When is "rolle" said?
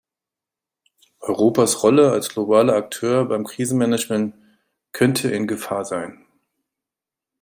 1.83-2.09